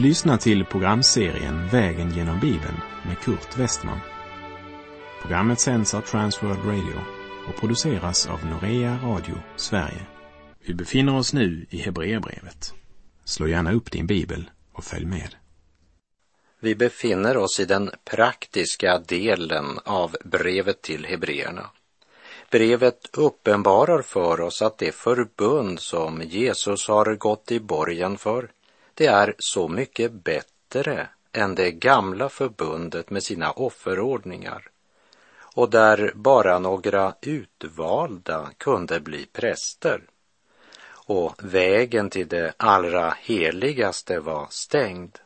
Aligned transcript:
Du 0.00 0.06
lyssnar 0.06 0.36
till 0.36 0.64
programserien 0.64 1.68
Vägen 1.68 2.10
genom 2.14 2.40
Bibeln 2.40 2.80
med 3.06 3.18
Kurt 3.18 3.58
Westman. 3.58 4.00
Programmet 5.22 5.60
sänds 5.60 5.94
av 5.94 6.00
Transworld 6.00 6.64
Radio 6.64 7.00
och 7.48 7.60
produceras 7.60 8.26
av 8.26 8.46
Norea 8.46 8.98
Radio 9.04 9.34
Sverige. 9.56 10.06
Vi 10.66 10.74
befinner 10.74 11.16
oss 11.16 11.32
nu 11.32 11.66
i 11.70 11.78
Hebreerbrevet. 11.78 12.74
Slå 13.24 13.48
gärna 13.48 13.72
upp 13.72 13.90
din 13.90 14.06
bibel 14.06 14.50
och 14.72 14.84
följ 14.84 15.06
med. 15.06 15.34
Vi 16.60 16.74
befinner 16.74 17.36
oss 17.36 17.60
i 17.60 17.64
den 17.64 17.90
praktiska 18.04 18.98
delen 18.98 19.78
av 19.84 20.16
brevet 20.24 20.82
till 20.82 21.06
hebreerna. 21.06 21.70
Brevet 22.50 23.10
uppenbarar 23.12 24.02
för 24.02 24.40
oss 24.40 24.62
att 24.62 24.78
det 24.78 24.94
förbund 24.94 25.80
som 25.80 26.22
Jesus 26.22 26.88
har 26.88 27.14
gått 27.14 27.52
i 27.52 27.60
borgen 27.60 28.18
för, 28.18 28.50
det 29.00 29.06
är 29.06 29.34
så 29.38 29.68
mycket 29.68 30.12
bättre 30.12 31.08
än 31.32 31.54
det 31.54 31.70
gamla 31.70 32.28
förbundet 32.28 33.10
med 33.10 33.22
sina 33.22 33.52
offerordningar 33.52 34.68
och 35.40 35.70
där 35.70 36.12
bara 36.14 36.58
några 36.58 37.14
utvalda 37.20 38.50
kunde 38.58 39.00
bli 39.00 39.26
präster. 39.26 40.02
Och 40.92 41.34
vägen 41.38 42.10
till 42.10 42.28
det 42.28 42.52
allra 42.56 43.14
heligaste 43.20 44.20
var 44.20 44.46
stängd. 44.50 45.18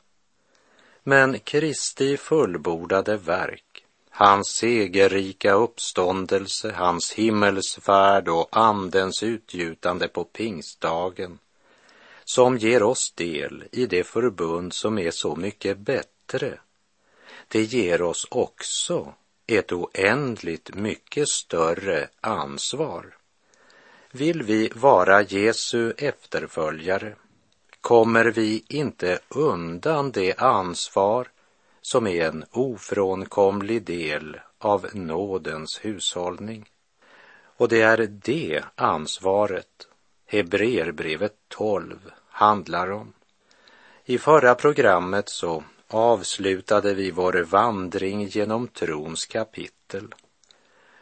Men 1.03 1.39
Kristi 1.39 2.17
fullbordade 2.17 3.17
verk, 3.17 3.85
hans 4.11 4.49
segerrika 4.49 5.53
uppståndelse, 5.53 6.73
hans 6.77 7.13
himmelsfärd 7.13 8.29
och 8.29 8.49
andens 8.51 9.23
utgjutande 9.23 10.09
på 10.09 10.25
pingstdagen, 10.25 11.39
som 12.35 12.59
ger 12.59 12.83
oss 12.83 13.13
del 13.13 13.65
i 13.73 13.87
det 13.87 14.05
förbund 14.05 14.73
som 14.73 14.99
är 14.99 15.11
så 15.11 15.37
mycket 15.37 15.79
bättre, 15.79 16.59
det 17.49 17.63
ger 17.63 18.03
oss 18.03 18.27
också 18.31 19.15
ett 19.47 19.73
oändligt 19.73 20.75
mycket 20.75 21.29
större 21.29 22.09
ansvar. 22.21 23.17
Vill 24.11 24.43
vi 24.43 24.71
vara 24.75 25.23
Jesu 25.23 25.93
efterföljare 25.99 27.15
kommer 27.81 28.25
vi 28.25 28.65
inte 28.69 29.19
undan 29.29 30.11
det 30.11 30.39
ansvar 30.39 31.29
som 31.83 32.07
är 32.07 32.27
en 32.27 32.45
ofrånkomlig 32.51 33.83
del 33.83 34.41
av 34.59 34.87
nådens 34.93 35.81
hushållning. 35.83 36.71
Och 37.57 37.69
det 37.69 37.81
är 37.81 38.07
det 38.07 38.65
ansvaret 38.75 39.89
Hebreerbrevet 40.27 41.35
12 41.49 42.11
handlar 42.35 42.91
om. 42.91 43.13
I 44.05 44.19
förra 44.19 44.55
programmet 44.55 45.29
så 45.29 45.65
avslutade 45.89 46.95
vi 46.95 47.11
vår 47.11 47.33
vandring 47.33 48.27
genom 48.27 48.69
trons 48.69 49.27
kapitel. 49.27 50.15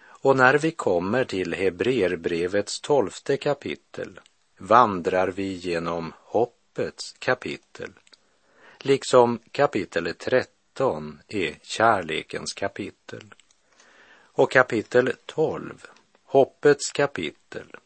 Och 0.05 0.37
när 0.37 0.59
vi 0.59 0.71
kommer 0.71 1.25
till 1.25 1.55
Hebreerbrevets 1.55 2.81
tolfte 2.81 3.37
kapitel 3.37 4.21
vandrar 4.59 5.29
vi 5.29 5.53
genom 5.53 6.13
hoppets 6.19 7.13
kapitel, 7.19 7.93
liksom 8.79 9.39
kapitel 9.53 10.15
13 10.15 11.21
är 11.29 11.59
kärlekens 11.63 12.53
kapitel. 12.53 13.35
Och 14.35 14.51
kapitel 14.51 15.13
12, 15.27 15.87
hoppets 16.25 16.93
kapitel, 16.93 17.77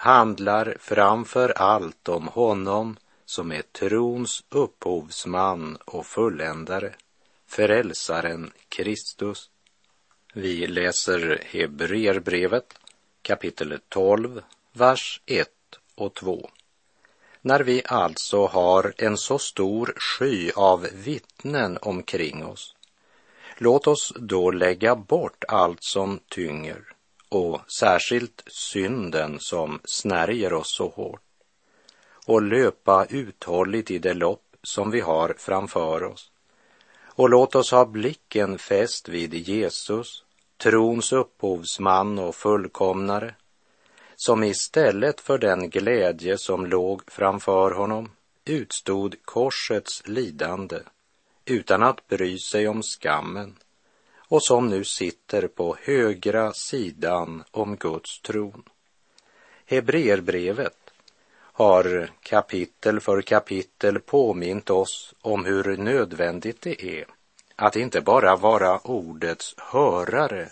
handlar 0.00 0.76
framför 0.80 1.48
allt 1.48 2.08
om 2.08 2.28
honom 2.28 2.96
som 3.24 3.52
är 3.52 3.62
trons 3.62 4.44
upphovsman 4.48 5.78
och 5.84 6.06
fulländare, 6.06 6.94
frälsaren 7.46 8.52
Kristus. 8.68 9.50
Vi 10.34 10.66
läser 10.66 11.42
Hebreerbrevet 11.46 12.74
kapitel 13.22 13.78
12, 13.88 14.42
vers 14.72 15.22
1 15.26 15.48
och 15.94 16.14
2. 16.14 16.50
När 17.40 17.60
vi 17.60 17.82
alltså 17.84 18.46
har 18.46 18.92
en 18.96 19.16
så 19.16 19.38
stor 19.38 19.94
sky 19.96 20.50
av 20.56 20.86
vittnen 20.92 21.78
omkring 21.82 22.44
oss, 22.44 22.76
låt 23.56 23.86
oss 23.86 24.12
då 24.16 24.50
lägga 24.50 24.96
bort 24.96 25.44
allt 25.48 25.82
som 25.82 26.20
tynger 26.28 26.84
och 27.30 27.60
särskilt 27.70 28.42
synden 28.46 29.36
som 29.40 29.80
snärjer 29.84 30.52
oss 30.52 30.76
så 30.76 30.88
hårt 30.88 31.20
och 32.26 32.42
löpa 32.42 33.06
uthålligt 33.10 33.90
i 33.90 33.98
det 33.98 34.14
lopp 34.14 34.56
som 34.62 34.90
vi 34.90 35.00
har 35.00 35.34
framför 35.38 36.02
oss. 36.02 36.30
Och 37.02 37.30
låt 37.30 37.54
oss 37.54 37.70
ha 37.70 37.84
blicken 37.84 38.58
fäst 38.58 39.08
vid 39.08 39.34
Jesus, 39.34 40.24
trons 40.56 41.12
upphovsman 41.12 42.18
och 42.18 42.34
fullkomnare, 42.34 43.34
som 44.16 44.44
istället 44.44 45.20
för 45.20 45.38
den 45.38 45.70
glädje 45.70 46.38
som 46.38 46.66
låg 46.66 47.02
framför 47.10 47.70
honom 47.70 48.10
utstod 48.44 49.16
korsets 49.24 50.02
lidande 50.06 50.78
utan 51.44 51.82
att 51.82 52.08
bry 52.08 52.38
sig 52.38 52.68
om 52.68 52.82
skammen 52.82 53.56
och 54.30 54.42
som 54.42 54.68
nu 54.68 54.84
sitter 54.84 55.46
på 55.48 55.76
högra 55.82 56.52
sidan 56.52 57.44
om 57.50 57.76
Guds 57.76 58.20
tron. 58.20 58.62
Hebreerbrevet 59.66 60.90
har 61.32 62.10
kapitel 62.20 63.00
för 63.00 63.22
kapitel 63.22 64.00
påmint 64.00 64.70
oss 64.70 65.14
om 65.20 65.44
hur 65.44 65.76
nödvändigt 65.76 66.60
det 66.60 66.84
är 66.84 67.06
att 67.56 67.76
inte 67.76 68.00
bara 68.00 68.36
vara 68.36 68.78
ordets 68.78 69.54
hörare 69.58 70.48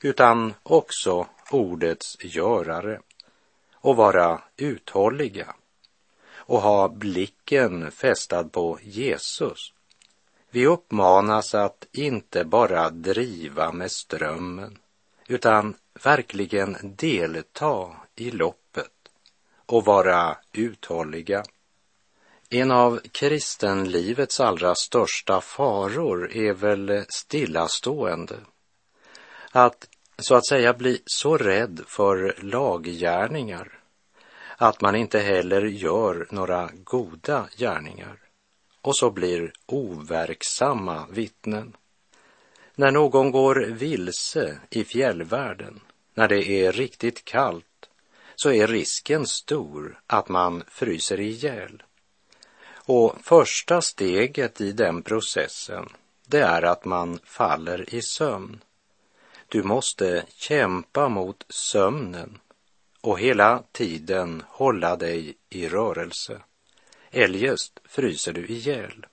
utan 0.00 0.54
också 0.62 1.26
ordets 1.50 2.16
görare 2.20 3.00
och 3.74 3.96
vara 3.96 4.42
uthålliga 4.56 5.54
och 6.34 6.60
ha 6.60 6.88
blicken 6.88 7.90
fästad 7.90 8.44
på 8.44 8.78
Jesus. 8.82 9.72
Vi 10.54 10.66
uppmanas 10.66 11.54
att 11.54 11.86
inte 11.92 12.44
bara 12.44 12.90
driva 12.90 13.72
med 13.72 13.90
strömmen 13.90 14.78
utan 15.28 15.74
verkligen 16.04 16.76
delta 16.96 17.90
i 18.16 18.30
loppet 18.30 18.92
och 19.66 19.84
vara 19.84 20.36
uthålliga. 20.52 21.44
En 22.50 22.70
av 22.70 23.00
kristenlivets 23.12 24.40
allra 24.40 24.74
största 24.74 25.40
faror 25.40 26.32
är 26.32 26.52
väl 26.52 27.04
stillastående. 27.08 28.36
Att 29.50 29.88
så 30.18 30.34
att 30.34 30.46
säga 30.46 30.74
bli 30.74 31.02
så 31.06 31.36
rädd 31.36 31.80
för 31.86 32.36
laggärningar 32.42 33.78
att 34.56 34.80
man 34.80 34.96
inte 34.96 35.18
heller 35.18 35.62
gör 35.62 36.26
några 36.30 36.70
goda 36.84 37.48
gärningar 37.56 38.21
och 38.82 38.96
så 38.96 39.10
blir 39.10 39.52
overksamma 39.66 41.06
vittnen. 41.10 41.76
När 42.74 42.90
någon 42.90 43.30
går 43.30 43.54
vilse 43.54 44.60
i 44.70 44.84
fjällvärlden, 44.84 45.80
när 46.14 46.28
det 46.28 46.48
är 46.48 46.72
riktigt 46.72 47.24
kallt 47.24 47.66
så 48.36 48.52
är 48.52 48.66
risken 48.66 49.26
stor 49.26 50.00
att 50.06 50.28
man 50.28 50.64
fryser 50.68 51.20
ihjäl. 51.20 51.82
Och 52.84 53.16
första 53.22 53.82
steget 53.82 54.60
i 54.60 54.72
den 54.72 55.02
processen, 55.02 55.88
det 56.26 56.40
är 56.40 56.62
att 56.62 56.84
man 56.84 57.18
faller 57.24 57.94
i 57.94 58.02
sömn. 58.02 58.64
Du 59.48 59.62
måste 59.62 60.24
kämpa 60.28 61.08
mot 61.08 61.44
sömnen 61.48 62.38
och 63.00 63.20
hela 63.20 63.62
tiden 63.72 64.42
hålla 64.48 64.96
dig 64.96 65.34
i 65.50 65.68
rörelse. 65.68 66.40
Eljest 67.14 67.80
fryser 67.84 68.32
du 68.32 68.46
ihjäl. 68.46 69.06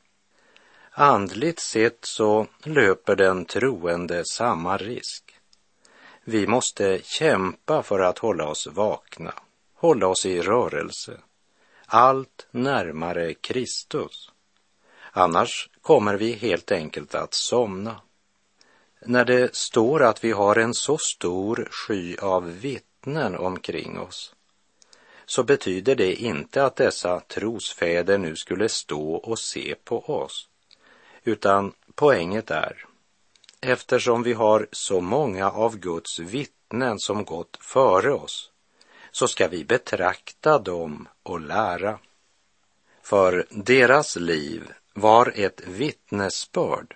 Andligt 0.92 1.60
sett 1.60 2.06
så 2.06 2.48
löper 2.64 3.16
den 3.16 3.46
troende 3.46 4.26
samma 4.26 4.78
risk. 4.78 5.24
Vi 6.24 6.48
måste 6.48 7.00
kämpa 7.04 7.84
för 7.84 8.00
att 8.00 8.20
hålla 8.20 8.48
oss 8.48 8.68
vakna, 8.68 9.34
hålla 9.74 10.08
oss 10.08 10.26
i 10.26 10.42
rörelse, 10.42 11.20
allt 11.86 12.48
närmare 12.52 13.34
Kristus. 13.34 14.32
Annars 15.12 15.70
kommer 15.82 16.16
vi 16.16 16.32
helt 16.32 16.72
enkelt 16.72 17.16
att 17.16 17.34
somna. 17.34 18.02
När 19.06 19.26
det 19.26 19.56
står 19.56 20.04
att 20.04 20.24
vi 20.24 20.32
har 20.32 20.56
en 20.56 20.74
så 20.74 20.98
stor 20.98 21.68
sky 21.72 22.18
av 22.18 22.60
vittnen 22.60 23.36
omkring 23.36 24.00
oss, 24.00 24.36
så 25.30 25.44
betyder 25.44 25.96
det 25.96 26.14
inte 26.16 26.64
att 26.64 26.76
dessa 26.76 27.20
trosfäder 27.20 28.18
nu 28.18 28.36
skulle 28.36 28.70
stå 28.70 29.16
och 29.16 29.40
se 29.40 29.76
på 29.84 30.00
oss, 30.00 30.48
utan 31.24 31.74
poänget 31.96 32.52
är 32.52 32.86
eftersom 33.62 34.24
vi 34.24 34.34
har 34.34 34.68
så 34.72 35.02
många 35.02 35.52
av 35.52 35.78
Guds 35.78 36.20
vittnen 36.20 37.00
som 37.00 37.26
gått 37.26 37.58
före 37.62 38.14
oss, 38.14 38.52
så 39.12 39.28
ska 39.28 39.48
vi 39.48 39.66
betrakta 39.66 40.60
dem 40.60 41.08
och 41.24 41.42
lära. 41.42 42.00
För 43.02 43.46
deras 43.50 44.16
liv 44.16 44.74
var 44.94 45.34
ett 45.36 45.62
vittnesbörd 45.68 46.96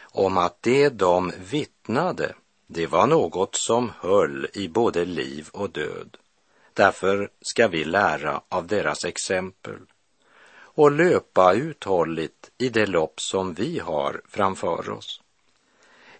om 0.00 0.38
att 0.38 0.62
det 0.62 0.88
de 0.88 1.32
vittnade, 1.50 2.34
det 2.66 2.86
var 2.86 3.06
något 3.06 3.56
som 3.56 3.92
höll 4.00 4.46
i 4.54 4.68
både 4.68 5.04
liv 5.04 5.48
och 5.52 5.70
död. 5.70 6.16
Därför 6.74 7.30
ska 7.40 7.68
vi 7.68 7.84
lära 7.84 8.42
av 8.48 8.66
deras 8.66 9.04
exempel 9.04 9.78
och 10.74 10.92
löpa 10.92 11.52
uthålligt 11.52 12.50
i 12.58 12.68
det 12.68 12.86
lopp 12.86 13.20
som 13.20 13.54
vi 13.54 13.78
har 13.78 14.22
framför 14.28 14.90
oss. 14.90 15.20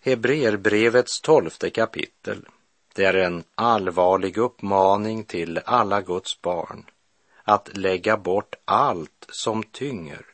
Hebreerbrevets 0.00 1.20
tolfte 1.20 1.70
kapitel, 1.70 2.46
det 2.94 3.04
är 3.04 3.14
en 3.14 3.44
allvarlig 3.54 4.38
uppmaning 4.38 5.24
till 5.24 5.60
alla 5.64 6.00
Guds 6.00 6.40
barn 6.42 6.84
att 7.44 7.76
lägga 7.76 8.16
bort 8.16 8.54
allt 8.64 9.26
som 9.28 9.62
tynger 9.62 10.26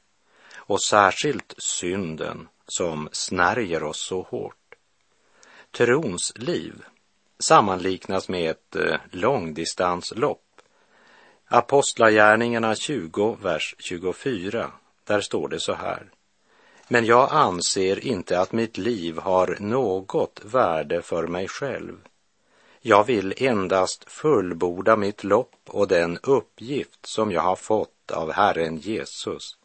och 0.57 0.83
särskilt 0.83 1.55
synden 1.59 2.49
som 2.69 3.09
snärjer 3.13 3.83
oss 3.83 4.07
så 4.07 4.23
hårt. 4.23 4.75
Trons 5.71 6.33
liv 6.37 6.85
sammanliknas 7.39 8.29
med 8.29 8.51
ett 8.51 8.77
eh, 8.77 8.97
långdistanslopp. 9.11 10.45
Apostlagärningarna 11.49 12.75
20, 12.75 13.37
vers 13.43 13.75
24, 13.79 14.71
där 15.05 15.21
står 15.21 15.49
det 15.49 15.61
så 15.61 15.73
här. 15.73 16.11
Men 16.89 17.05
jag 17.05 17.29
anser 17.33 18.07
inte 18.07 18.41
att 18.41 18.53
mitt 18.53 18.79
liv 18.79 19.19
har 19.19 19.57
något 19.61 20.41
värde 20.45 21.03
för 21.03 21.27
mig 21.27 21.49
själv. 21.49 21.97
Jag 22.81 23.05
vill 23.05 23.35
endast 23.37 24.11
fullborda 24.11 24.97
mitt 24.97 25.25
lopp 25.25 25.61
och 25.67 25.89
den 25.89 26.19
uppgift 26.23 27.07
som 27.07 27.33
jag 27.33 27.43
har 27.43 27.57
fått 27.57 28.11
av 28.11 28.33
Herren 28.33 28.77
Jesus, 28.77 29.57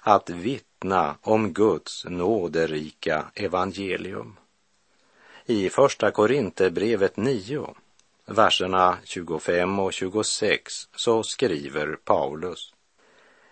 att 0.00 0.30
vittna 0.30 1.16
om 1.22 1.52
Guds 1.52 2.04
nåderika 2.04 3.24
evangelium. 3.34 4.36
I 5.46 5.70
Första 5.70 6.10
Korinthierbrevet 6.10 7.16
9, 7.16 7.74
verserna 8.26 8.98
25 9.04 9.78
och 9.78 9.92
26, 9.92 10.88
så 10.96 11.22
skriver 11.22 11.96
Paulus. 12.04 12.74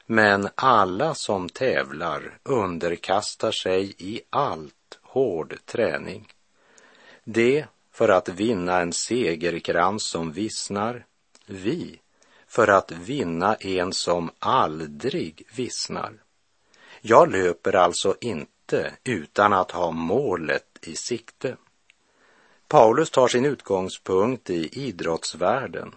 Men 0.06 0.48
alla 0.54 1.14
som 1.14 1.48
tävlar 1.48 2.38
underkastar 2.42 3.52
sig 3.52 3.94
i 3.98 4.20
allt 4.30 4.98
hård 5.02 5.56
träning. 5.64 6.32
Det 7.24 7.66
för 7.92 8.08
att 8.08 8.28
vinna 8.28 8.80
en 8.80 8.92
segerkrans 8.92 10.04
som 10.04 10.32
vissnar, 10.32 11.04
vi 11.46 12.00
för 12.46 12.68
att 12.68 12.92
vinna 12.92 13.54
en 13.54 13.92
som 13.92 14.30
aldrig 14.38 15.46
vissnar. 15.54 16.12
Jag 17.00 17.32
löper 17.32 17.76
alltså 17.76 18.16
inte 18.20 18.92
utan 19.04 19.52
att 19.52 19.70
ha 19.70 19.90
målet 19.90 20.78
i 20.82 20.96
sikte. 20.96 21.56
Paulus 22.70 23.10
tar 23.10 23.28
sin 23.28 23.46
utgångspunkt 23.46 24.50
i 24.50 24.86
idrottsvärlden 24.88 25.94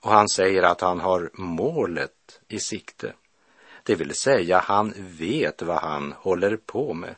och 0.00 0.10
han 0.10 0.28
säger 0.28 0.62
att 0.62 0.80
han 0.80 1.00
har 1.00 1.30
målet 1.32 2.40
i 2.48 2.58
sikte. 2.58 3.12
Det 3.82 3.94
vill 3.94 4.14
säga, 4.14 4.58
han 4.58 4.94
vet 4.96 5.62
vad 5.62 5.76
han 5.76 6.12
håller 6.12 6.56
på 6.56 6.94
med. 6.94 7.14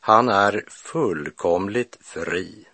Han 0.00 0.28
är 0.28 0.64
fullkomligt 0.68 1.98
fri, 2.00 2.64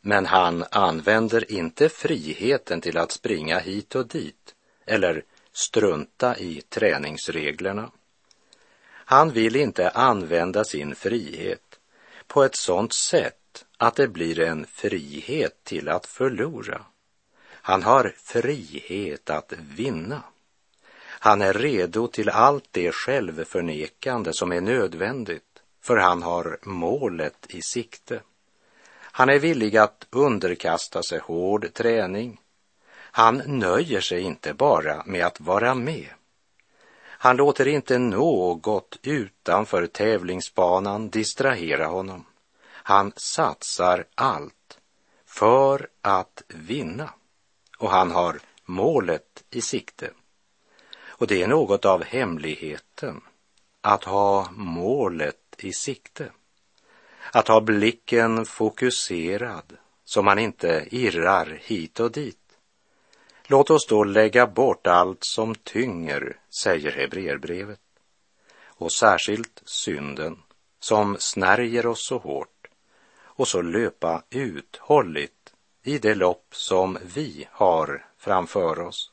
men 0.00 0.26
han 0.26 0.64
använder 0.70 1.52
inte 1.52 1.88
friheten 1.88 2.80
till 2.80 2.98
att 2.98 3.12
springa 3.12 3.58
hit 3.58 3.94
och 3.94 4.06
dit 4.06 4.54
eller 4.86 5.24
strunta 5.52 6.38
i 6.38 6.62
träningsreglerna. 6.68 7.90
Han 8.88 9.30
vill 9.30 9.56
inte 9.56 9.90
använda 9.90 10.64
sin 10.64 10.94
frihet 10.94 11.80
på 12.26 12.44
ett 12.44 12.56
sådant 12.56 12.94
sätt 12.94 13.45
att 13.76 13.94
det 13.94 14.08
blir 14.08 14.40
en 14.40 14.66
frihet 14.66 15.64
till 15.64 15.88
att 15.88 16.06
förlora. 16.06 16.84
Han 17.48 17.82
har 17.82 18.14
frihet 18.16 19.30
att 19.30 19.52
vinna. 19.76 20.22
Han 21.04 21.42
är 21.42 21.52
redo 21.52 22.08
till 22.08 22.28
allt 22.28 22.68
det 22.70 22.92
självförnekande 22.92 24.32
som 24.32 24.52
är 24.52 24.60
nödvändigt, 24.60 25.62
för 25.80 25.96
han 25.96 26.22
har 26.22 26.58
målet 26.62 27.46
i 27.48 27.62
sikte. 27.62 28.20
Han 28.98 29.28
är 29.28 29.38
villig 29.38 29.76
att 29.76 30.06
underkasta 30.10 31.02
sig 31.02 31.18
hård 31.18 31.72
träning. 31.74 32.40
Han 32.94 33.42
nöjer 33.46 34.00
sig 34.00 34.20
inte 34.20 34.54
bara 34.54 35.02
med 35.06 35.26
att 35.26 35.40
vara 35.40 35.74
med. 35.74 36.08
Han 37.18 37.36
låter 37.36 37.68
inte 37.68 37.98
något 37.98 38.98
utanför 39.02 39.86
tävlingsbanan 39.86 41.08
distrahera 41.08 41.86
honom. 41.86 42.24
Han 42.88 43.12
satsar 43.16 44.04
allt 44.14 44.78
för 45.24 45.88
att 46.02 46.42
vinna 46.48 47.10
och 47.78 47.90
han 47.90 48.10
har 48.10 48.40
målet 48.64 49.44
i 49.50 49.60
sikte. 49.60 50.10
Och 50.98 51.26
det 51.26 51.42
är 51.42 51.46
något 51.46 51.84
av 51.84 52.04
hemligheten 52.04 53.20
att 53.80 54.04
ha 54.04 54.48
målet 54.52 55.36
i 55.58 55.72
sikte. 55.72 56.32
Att 57.32 57.48
ha 57.48 57.60
blicken 57.60 58.44
fokuserad 58.44 59.76
så 60.04 60.22
man 60.22 60.38
inte 60.38 60.86
irrar 60.90 61.58
hit 61.62 62.00
och 62.00 62.12
dit. 62.12 62.58
Låt 63.46 63.70
oss 63.70 63.86
då 63.86 64.04
lägga 64.04 64.46
bort 64.46 64.86
allt 64.86 65.24
som 65.24 65.54
tynger, 65.54 66.40
säger 66.62 66.92
Hebreerbrevet. 66.92 67.80
Och 68.64 68.92
särskilt 68.92 69.62
synden 69.64 70.42
som 70.80 71.16
snärjer 71.18 71.86
oss 71.86 72.06
så 72.06 72.18
hårt 72.18 72.55
och 73.36 73.48
så 73.48 73.62
löpa 73.62 74.22
uthålligt 74.30 75.54
i 75.84 75.98
det 75.98 76.14
lopp 76.14 76.46
som 76.50 76.98
vi 77.14 77.48
har 77.50 78.06
framför 78.18 78.80
oss. 78.80 79.12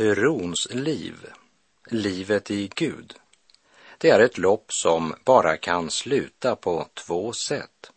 Trons 0.00 0.68
liv, 0.70 1.26
livet 1.86 2.50
i 2.50 2.70
Gud, 2.74 3.14
det 3.98 4.10
är 4.10 4.20
ett 4.20 4.38
lopp 4.38 4.64
som 4.72 5.14
bara 5.24 5.56
kan 5.56 5.90
sluta 5.90 6.56
på 6.56 6.88
två 6.94 7.32
sätt. 7.32 7.92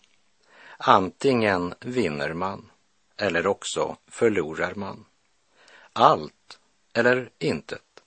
Antingen 0.78 1.74
vinner 1.80 2.34
man 2.34 2.72
eller 3.18 3.48
också 3.48 3.98
förlorar 4.08 4.74
man. 4.76 5.06
Allt 5.94 6.60
eller 6.94 7.30
intet. 7.40 8.04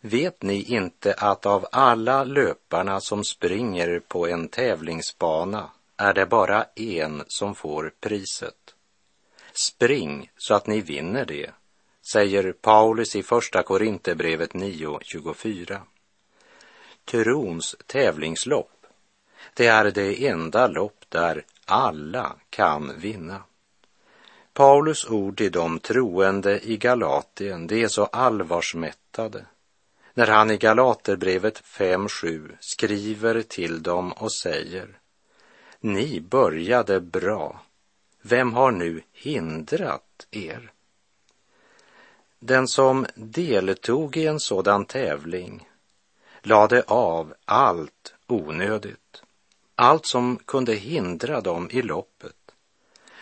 Vet 0.00 0.42
ni 0.42 0.62
inte 0.62 1.14
att 1.14 1.46
av 1.46 1.66
alla 1.72 2.24
löparna 2.24 3.00
som 3.00 3.24
springer 3.24 4.00
på 4.00 4.26
en 4.26 4.48
tävlingsbana 4.48 5.70
är 5.96 6.14
det 6.14 6.26
bara 6.26 6.66
en 6.74 7.24
som 7.28 7.54
får 7.54 7.92
priset? 8.00 8.74
Spring 9.52 10.30
så 10.36 10.54
att 10.54 10.66
ni 10.66 10.80
vinner 10.80 11.24
det, 11.24 11.50
säger 12.12 12.52
Paulus 12.52 13.16
i 13.16 13.22
Första 13.22 13.62
Korinthierbrevet 13.62 14.52
9.24. 14.52 15.80
Trons 17.04 17.76
tävlingslopp, 17.86 18.86
det 19.54 19.66
är 19.66 19.90
det 19.90 20.26
enda 20.26 20.66
lopp 20.66 21.04
där 21.08 21.44
alla 21.64 22.36
kan 22.50 22.98
vinna. 22.98 23.42
Paulus 24.52 25.06
ord 25.10 25.36
till 25.36 25.52
de 25.52 25.78
troende 25.78 26.60
i 26.60 26.76
Galatien, 26.76 27.66
det 27.66 27.82
är 27.82 27.88
så 27.88 28.04
allvarsmättade 28.04 29.44
när 30.14 30.26
han 30.26 30.50
i 30.50 30.56
Galaterbrevet 30.56 31.62
5.7 31.64 32.56
skriver 32.60 33.42
till 33.42 33.82
dem 33.82 34.12
och 34.12 34.32
säger 34.32 34.88
Ni 35.80 36.20
började 36.20 37.00
bra. 37.00 37.60
Vem 38.22 38.52
har 38.52 38.70
nu 38.70 39.02
hindrat 39.12 40.26
er? 40.30 40.72
Den 42.40 42.68
som 42.68 43.06
deltog 43.14 44.16
i 44.16 44.26
en 44.26 44.40
sådan 44.40 44.84
tävling 44.84 45.68
lade 46.42 46.82
av 46.82 47.34
allt 47.44 48.14
onödigt, 48.26 49.22
allt 49.74 50.06
som 50.06 50.38
kunde 50.44 50.74
hindra 50.74 51.40
dem 51.40 51.68
i 51.70 51.82
loppet 51.82 52.34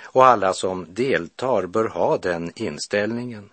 Och 0.02 0.26
alla 0.26 0.52
som 0.52 0.86
deltar 0.94 1.66
bör 1.66 1.88
ha 1.88 2.18
den 2.18 2.52
inställningen. 2.54 3.50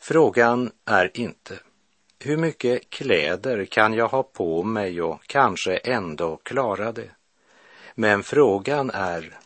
Frågan 0.00 0.70
är 0.84 1.10
inte 1.14 1.58
hur 2.18 2.36
mycket 2.36 2.90
kläder 2.90 3.64
kan 3.64 3.94
jag 3.94 4.08
ha 4.08 4.22
på 4.22 4.62
mig 4.62 5.02
och 5.02 5.26
kanske 5.26 5.76
ändå 5.76 6.36
klara 6.36 6.92
det? 6.92 7.10
Men 7.94 8.22
frågan 8.22 8.90
är, 8.90 9.38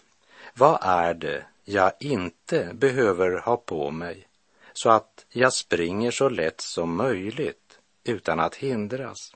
vad 0.54 0.78
är 0.82 1.14
det 1.14 1.44
jag 1.64 1.92
inte 2.00 2.68
behöver 2.74 3.38
ha 3.38 3.56
på 3.56 3.90
mig 3.90 4.26
så 4.72 4.90
att 4.90 5.26
jag 5.28 5.52
springer 5.52 6.10
så 6.10 6.28
lätt 6.28 6.60
som 6.60 6.96
möjligt 6.96 7.78
utan 8.04 8.40
att 8.40 8.54
hindras? 8.54 9.34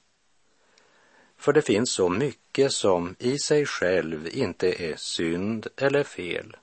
För 1.37 1.53
det 1.53 1.63
finns 1.63 1.93
så 1.93 2.09
mycket 2.09 2.73
som 2.73 3.17
i 3.19 3.39
sig 3.39 3.67
själv 3.67 4.29
inte 4.33 4.85
är 4.85 4.97
synd 4.97 5.67
eller 5.77 6.03
fel, 6.05 6.57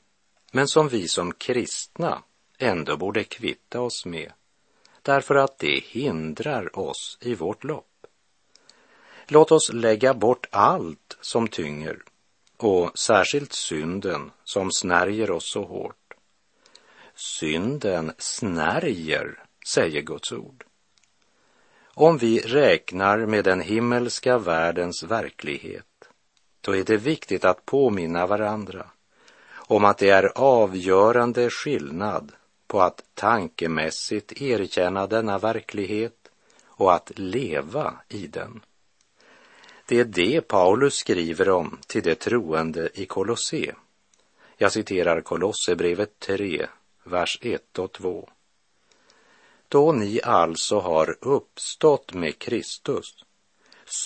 men 0.52 0.68
som 0.68 0.88
vi 0.88 1.08
som 1.08 1.32
kristna 1.32 2.24
ändå 2.58 2.98
borde 2.98 3.24
kvitta 3.24 3.82
oss 3.82 4.06
med, 4.06 4.32
därför 5.02 5.36
att 5.36 5.60
det 5.60 5.84
hindrar 5.84 6.80
oss 6.80 7.18
i 7.22 7.36
vårt 7.36 7.64
lopp. 7.64 8.08
Låt 9.28 9.52
oss 9.52 9.74
lägga 9.74 10.14
bort 10.14 10.48
allt 10.52 11.18
som 11.22 11.48
tynger 11.48 12.04
och 12.58 13.00
särskilt 13.00 13.54
synden 13.54 14.32
som 14.44 14.72
snärjer 14.72 15.32
oss 15.32 15.52
så 15.52 15.64
hårt. 15.64 16.01
Synden 17.24 18.12
snärjer, 18.18 19.44
säger 19.68 20.02
Guds 20.02 20.32
ord. 20.32 20.64
Om 21.94 22.18
vi 22.18 22.40
räknar 22.40 23.26
med 23.26 23.44
den 23.44 23.62
himmelska 23.62 24.38
världens 24.38 25.04
verklighet, 25.04 26.10
då 26.62 26.76
är 26.76 26.84
det 26.84 26.98
viktigt 26.98 27.46
att 27.46 27.66
påminna 27.66 28.28
varandra 28.28 28.88
om 29.54 29.86
att 29.86 29.98
det 29.98 30.10
är 30.10 30.32
avgörande 30.36 31.50
skillnad 31.50 32.32
på 32.68 32.82
att 32.82 33.04
tankemässigt 33.14 34.42
erkänna 34.42 35.08
denna 35.08 35.38
verklighet 35.38 36.32
och 36.66 36.94
att 36.94 37.12
leva 37.16 37.94
i 38.10 38.28
den. 38.28 38.62
Det 39.88 40.00
är 40.00 40.06
det 40.06 40.42
Paulus 40.42 40.96
skriver 40.96 41.50
om 41.50 41.80
till 41.88 42.04
de 42.04 42.16
troende 42.16 42.90
i 42.94 43.06
Kolosse. 43.06 43.76
Jag 44.58 44.72
citerar 44.72 45.22
Kolosserbrevet 45.22 46.20
3, 46.20 46.68
vers 47.04 47.40
1 47.42 47.80
och 47.80 47.92
2. 47.92 48.30
Då 49.68 49.92
ni 49.92 50.22
alltså 50.24 50.80
har 50.80 51.18
uppstått 51.22 52.14
med 52.14 52.40
Kristus, 52.40 53.26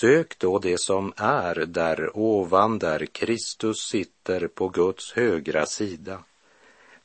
sök 0.00 0.38
då 0.38 0.58
det 0.58 0.80
som 0.80 1.12
är 1.16 1.54
där 1.54 2.16
ovan 2.16 2.78
där 2.78 3.06
Kristus 3.06 3.76
sitter 3.90 4.48
på 4.48 4.68
Guds 4.68 5.12
högra 5.12 5.66
sida. 5.66 6.22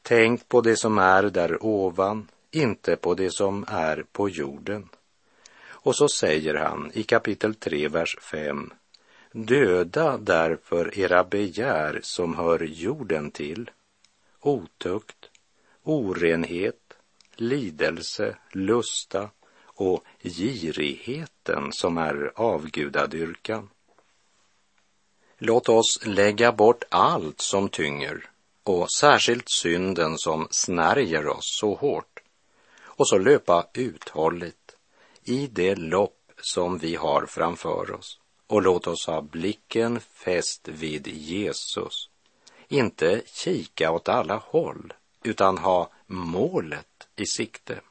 Tänk 0.02 0.48
på 0.48 0.62
det 0.62 0.78
som 0.78 0.98
är 0.98 1.24
där 1.24 1.66
ovan, 1.66 2.28
inte 2.52 2.96
på 2.96 3.14
det 3.14 3.32
som 3.32 3.66
är 3.68 4.06
på 4.12 4.30
jorden. 4.30 4.90
Och 5.64 5.96
så 5.96 6.08
säger 6.08 6.56
han 6.56 6.92
i 6.94 7.04
kapitel 7.04 7.56
3, 7.56 7.88
vers 7.88 8.18
5. 8.22 8.74
Döda 9.32 10.18
därför 10.18 11.00
era 11.00 11.24
begär 11.24 12.00
som 12.04 12.36
hör 12.36 12.60
jorden 12.60 13.32
till, 13.32 13.72
otukt, 14.40 15.31
orenhet, 15.84 16.94
lidelse, 17.36 18.38
lusta 18.52 19.30
och 19.64 20.04
girigheten 20.24 21.72
som 21.72 21.98
är 21.98 22.32
avgudadyrkan. 22.36 23.70
Låt 25.38 25.70
oss 25.70 26.00
lägga 26.06 26.52
bort 26.52 26.84
allt 26.90 27.42
som 27.42 27.70
tynger 27.70 28.30
och 28.64 28.92
särskilt 28.92 29.50
synden 29.50 30.18
som 30.18 30.48
snärjer 30.52 31.28
oss 31.28 31.58
så 31.60 31.76
hårt 31.76 32.20
och 32.82 33.08
så 33.08 33.18
löpa 33.18 33.68
uthålligt 33.74 34.76
i 35.24 35.48
det 35.48 35.76
lopp 35.76 36.18
som 36.42 36.78
vi 36.78 36.96
har 36.96 37.26
framför 37.26 37.92
oss 37.92 38.20
och 38.48 38.62
låt 38.62 38.88
oss 38.88 39.08
ha 39.08 39.22
blicken 39.22 40.00
fäst 40.00 40.68
vid 40.68 41.08
Jesus. 41.08 42.10
Inte 42.68 43.22
kika 43.26 43.92
åt 43.92 44.10
alla 44.10 44.36
håll, 44.36 44.94
utan 45.24 45.58
ha 45.58 45.90
målet 46.08 47.08
i 47.16 47.26
sikte. 47.26 47.82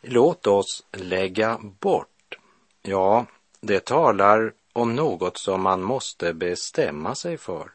Låt 0.00 0.46
oss 0.46 0.84
lägga 0.92 1.58
bort. 1.80 2.38
Ja, 2.82 3.26
det 3.60 3.84
talar 3.84 4.52
om 4.72 4.94
något 4.94 5.38
som 5.38 5.62
man 5.62 5.82
måste 5.82 6.34
bestämma 6.34 7.14
sig 7.14 7.38
för. 7.38 7.70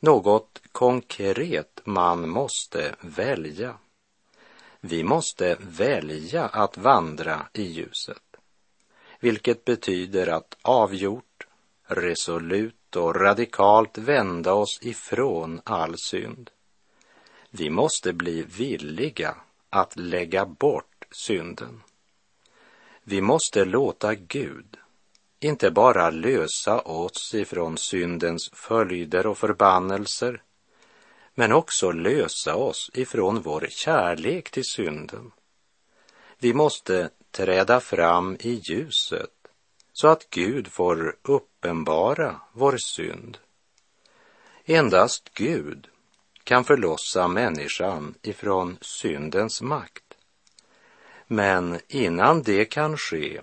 Något 0.00 0.62
konkret 0.72 1.80
man 1.84 2.28
måste 2.28 2.94
välja. 3.00 3.78
Vi 4.80 5.04
måste 5.04 5.56
välja 5.60 6.44
att 6.46 6.76
vandra 6.76 7.46
i 7.52 7.62
ljuset 7.62 8.34
vilket 9.24 9.64
betyder 9.64 10.26
att 10.26 10.56
avgjort, 10.62 11.46
resolut 11.86 12.96
och 12.96 13.16
radikalt 13.16 13.98
vända 13.98 14.52
oss 14.52 14.78
ifrån 14.82 15.60
all 15.64 15.98
synd. 15.98 16.50
Vi 17.56 17.70
måste 17.70 18.12
bli 18.12 18.42
villiga 18.42 19.36
att 19.70 19.96
lägga 19.96 20.46
bort 20.46 21.04
synden. 21.10 21.82
Vi 23.02 23.20
måste 23.20 23.64
låta 23.64 24.14
Gud 24.14 24.76
inte 25.40 25.70
bara 25.70 26.10
lösa 26.10 26.80
oss 26.80 27.34
ifrån 27.34 27.78
syndens 27.78 28.50
följder 28.52 29.26
och 29.26 29.38
förbannelser, 29.38 30.42
men 31.34 31.52
också 31.52 31.92
lösa 31.92 32.56
oss 32.56 32.90
ifrån 32.94 33.42
vår 33.42 33.66
kärlek 33.70 34.50
till 34.50 34.64
synden. 34.64 35.32
Vi 36.38 36.54
måste 36.54 37.10
träda 37.30 37.80
fram 37.80 38.36
i 38.40 38.62
ljuset 38.64 39.34
så 39.92 40.08
att 40.08 40.30
Gud 40.30 40.68
får 40.68 41.16
uppenbara 41.22 42.40
vår 42.52 42.76
synd. 42.76 43.38
Endast 44.64 45.34
Gud 45.34 45.88
kan 46.44 46.64
förlossa 46.64 47.28
människan 47.28 48.14
ifrån 48.22 48.76
syndens 48.80 49.62
makt. 49.62 50.04
Men 51.26 51.80
innan 51.88 52.42
det 52.42 52.64
kan 52.64 52.96
ske 52.96 53.40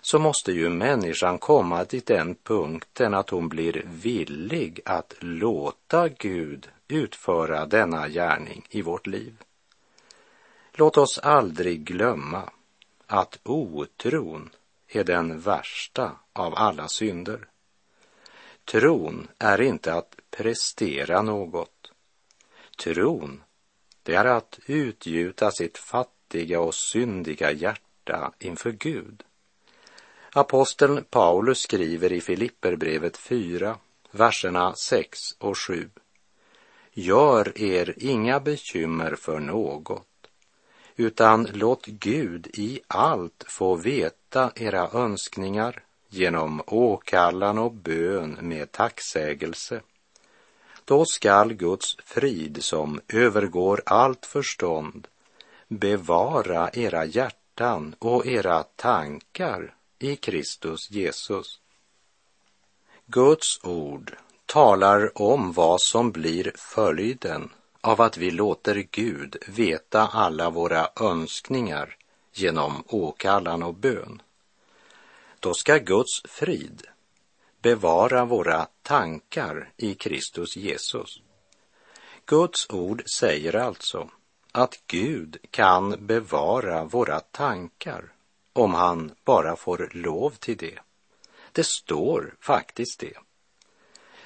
så 0.00 0.18
måste 0.18 0.52
ju 0.52 0.68
människan 0.68 1.38
komma 1.38 1.84
till 1.84 2.02
den 2.06 2.34
punkten 2.34 3.14
att 3.14 3.30
hon 3.30 3.48
blir 3.48 3.82
villig 3.86 4.80
att 4.84 5.14
låta 5.18 6.08
Gud 6.08 6.68
utföra 6.88 7.66
denna 7.66 8.08
gärning 8.08 8.66
i 8.70 8.82
vårt 8.82 9.06
liv. 9.06 9.34
Låt 10.72 10.96
oss 10.96 11.18
aldrig 11.18 11.84
glömma 11.84 12.50
att 13.06 13.38
otron 13.42 14.50
är 14.88 15.04
den 15.04 15.40
värsta 15.40 16.12
av 16.32 16.54
alla 16.54 16.88
synder. 16.88 17.48
Tron 18.64 19.28
är 19.38 19.60
inte 19.60 19.94
att 19.94 20.16
prestera 20.30 21.22
något. 21.22 21.77
Tron, 22.78 23.42
det 24.02 24.14
är 24.14 24.24
att 24.24 24.58
utgjuta 24.66 25.50
sitt 25.50 25.78
fattiga 25.78 26.60
och 26.60 26.74
syndiga 26.74 27.52
hjärta 27.52 28.32
inför 28.38 28.70
Gud. 28.70 29.22
Aposteln 30.32 31.04
Paulus 31.10 31.58
skriver 31.58 32.12
i 32.12 32.20
Filipperbrevet 32.20 33.16
4, 33.16 33.76
verserna 34.10 34.74
6 34.74 35.18
och 35.38 35.58
7. 35.58 35.90
Gör 36.92 37.60
er 37.60 37.94
inga 37.96 38.40
bekymmer 38.40 39.14
för 39.14 39.40
något 39.40 40.04
utan 40.96 41.48
låt 41.52 41.86
Gud 41.86 42.46
i 42.46 42.80
allt 42.86 43.44
få 43.48 43.74
veta 43.74 44.52
era 44.54 44.90
önskningar 44.92 45.82
genom 46.08 46.62
åkallan 46.66 47.58
och 47.58 47.72
bön 47.72 48.38
med 48.40 48.72
tacksägelse. 48.72 49.80
Då 50.88 51.04
skall 51.04 51.52
Guds 51.52 51.96
frid 52.04 52.64
som 52.64 53.00
övergår 53.08 53.82
allt 53.86 54.26
förstånd 54.26 55.08
bevara 55.68 56.70
era 56.72 57.04
hjärtan 57.04 57.94
och 57.98 58.26
era 58.26 58.62
tankar 58.62 59.74
i 59.98 60.16
Kristus 60.16 60.90
Jesus. 60.90 61.60
Guds 63.06 63.64
ord 63.64 64.16
talar 64.46 65.22
om 65.22 65.52
vad 65.52 65.80
som 65.80 66.10
blir 66.10 66.52
följden 66.56 67.50
av 67.80 68.00
att 68.00 68.16
vi 68.16 68.30
låter 68.30 68.86
Gud 68.90 69.36
veta 69.46 70.06
alla 70.06 70.50
våra 70.50 70.88
önskningar 71.00 71.96
genom 72.32 72.84
åkallan 72.86 73.62
och 73.62 73.74
bön. 73.74 74.22
Då 75.40 75.54
ska 75.54 75.78
Guds 75.78 76.22
frid 76.24 76.86
bevara 77.68 78.24
våra 78.24 78.66
tankar 78.82 79.72
i 79.76 79.94
Kristus 79.94 80.56
Jesus. 80.56 81.22
Guds 82.26 82.70
ord 82.70 83.02
säger 83.18 83.56
alltså 83.56 84.10
att 84.52 84.74
Gud 84.86 85.36
kan 85.50 86.06
bevara 86.06 86.84
våra 86.84 87.20
tankar 87.20 88.12
om 88.52 88.74
han 88.74 89.14
bara 89.24 89.56
får 89.56 89.90
lov 89.92 90.30
till 90.30 90.56
det. 90.56 90.78
Det 91.52 91.66
står 91.66 92.34
faktiskt 92.40 93.00
det. 93.00 93.18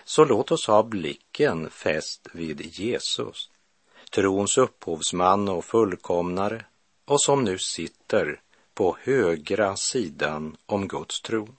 Så 0.04 0.24
låt 0.24 0.50
oss 0.50 0.66
ha 0.66 0.82
blicken 0.82 1.70
fäst 1.70 2.28
vid 2.32 2.60
Jesus, 2.60 3.50
trons 4.10 4.58
upphovsman 4.58 5.48
och 5.48 5.64
fullkomnare 5.64 6.64
och 7.04 7.22
som 7.22 7.44
nu 7.44 7.58
sitter 7.58 8.40
på 8.74 8.96
högra 9.00 9.76
sidan 9.76 10.56
om 10.66 10.88
Guds 10.88 11.20
tron. 11.20 11.56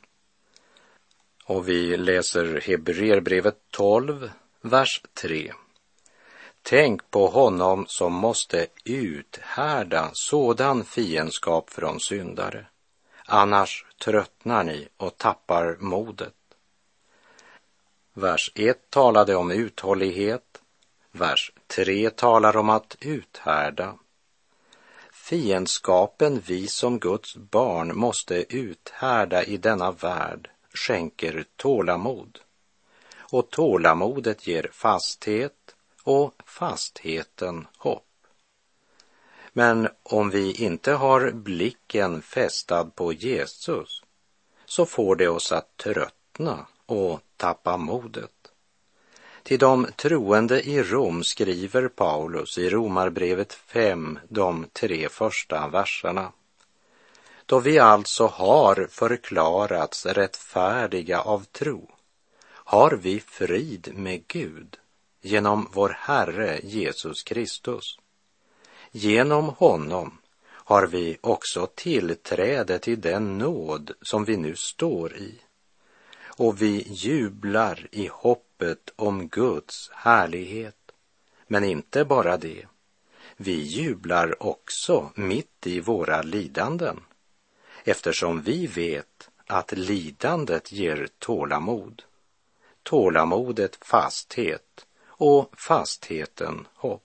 Och 1.45 1.69
vi 1.69 1.97
läser 1.97 2.61
Hebreerbrevet 2.61 3.57
12, 3.71 4.31
vers 4.61 5.01
3. 5.13 5.53
Tänk 6.61 7.11
på 7.11 7.27
honom 7.27 7.85
som 7.87 8.13
måste 8.13 8.67
uthärda 8.85 10.09
sådan 10.13 10.83
fiendskap 10.83 11.69
från 11.69 11.99
syndare. 11.99 12.65
Annars 13.25 13.85
tröttnar 14.03 14.63
ni 14.63 14.87
och 14.97 15.17
tappar 15.17 15.77
modet. 15.79 16.33
Vers 18.13 18.51
1 18.55 18.89
talade 18.89 19.35
om 19.35 19.51
uthållighet. 19.51 20.61
Vers 21.11 21.51
3 21.67 22.09
talar 22.09 22.57
om 22.57 22.69
att 22.69 22.97
uthärda. 22.99 23.95
Fiendskapen 25.11 26.39
vi 26.45 26.67
som 26.67 26.99
Guds 26.99 27.35
barn 27.35 27.97
måste 27.97 28.55
uthärda 28.55 29.43
i 29.43 29.57
denna 29.57 29.91
värld 29.91 30.49
skänker 30.73 31.45
tålamod. 31.55 32.39
Och 33.15 33.49
tålamodet 33.49 34.47
ger 34.47 34.69
fasthet 34.73 35.75
och 36.03 36.33
fastheten 36.45 37.67
hopp. 37.77 38.03
Men 39.53 39.87
om 40.03 40.29
vi 40.29 40.53
inte 40.53 40.91
har 40.91 41.31
blicken 41.31 42.21
fästad 42.21 42.85
på 42.85 43.13
Jesus 43.13 44.03
så 44.65 44.85
får 44.85 45.15
det 45.15 45.27
oss 45.27 45.51
att 45.51 45.77
tröttna 45.77 46.65
och 46.85 47.19
tappa 47.37 47.77
modet. 47.77 48.31
Till 49.43 49.59
de 49.59 49.87
troende 49.95 50.61
i 50.61 50.83
Rom 50.83 51.23
skriver 51.23 51.87
Paulus 51.87 52.57
i 52.57 52.69
Romarbrevet 52.69 53.53
5 53.53 54.19
de 54.29 54.65
tre 54.73 55.09
första 55.09 55.67
verserna. 55.67 56.31
Då 57.45 57.59
vi 57.59 57.79
alltså 57.79 58.25
har 58.25 58.87
förklarats 58.89 60.05
rättfärdiga 60.05 61.21
av 61.21 61.43
tro 61.43 61.91
har 62.47 62.91
vi 62.91 63.19
frid 63.19 63.91
med 63.95 64.27
Gud 64.27 64.77
genom 65.21 65.69
vår 65.73 65.97
Herre 65.99 66.59
Jesus 66.63 67.23
Kristus. 67.23 67.99
Genom 68.91 69.49
honom 69.49 70.17
har 70.45 70.87
vi 70.87 71.17
också 71.21 71.67
tillträde 71.75 72.79
till 72.79 73.01
den 73.01 73.37
nåd 73.37 73.91
som 74.01 74.25
vi 74.25 74.37
nu 74.37 74.55
står 74.55 75.13
i. 75.13 75.41
Och 76.25 76.61
vi 76.61 76.87
jublar 76.89 77.87
i 77.91 78.07
hoppet 78.07 78.93
om 78.95 79.27
Guds 79.27 79.89
härlighet. 79.93 80.91
Men 81.47 81.63
inte 81.63 82.05
bara 82.05 82.37
det. 82.37 82.65
Vi 83.37 83.61
jublar 83.61 84.43
också 84.43 85.11
mitt 85.15 85.67
i 85.67 85.79
våra 85.79 86.21
lidanden 86.21 86.99
eftersom 87.83 88.41
vi 88.41 88.67
vet 88.67 89.29
att 89.47 89.71
lidandet 89.71 90.71
ger 90.71 91.07
tålamod. 91.19 92.03
Tålamodet 92.83 93.77
fasthet 93.81 94.85
och 95.07 95.53
fastheten 95.57 96.67
hopp. 96.73 97.01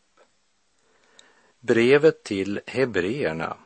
Brevet 1.61 2.23
till 2.23 2.61
hebreerna, 2.66 3.56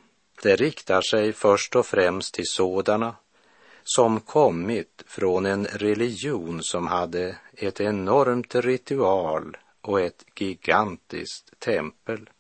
det 0.43 0.57
riktar 0.57 1.01
sig 1.01 1.33
först 1.33 1.77
och 1.77 1.87
främst 1.87 2.35
till 2.35 2.47
sådana 2.47 3.15
som 3.83 4.21
kommit 4.21 5.03
från 5.07 5.47
en 5.47 5.65
religion 5.67 6.63
som 6.63 6.87
hade 6.87 7.37
ett 7.55 7.81
enormt 7.81 8.55
ritual 8.55 9.57
och 9.81 10.01
ett 10.01 10.25
gigantiskt 10.37 11.61
tempel. 11.61 12.31